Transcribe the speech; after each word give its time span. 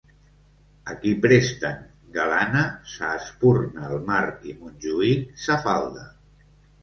A 0.91 0.93
qui 1.01 1.09
presten, 1.25 1.83
galana, 2.15 2.63
sa 2.93 3.11
espurna 3.19 3.85
el 3.91 4.01
mar 4.09 4.23
i 4.53 4.57
Montjuïc 4.63 5.29
sa 5.43 5.59
falda. 5.67 6.07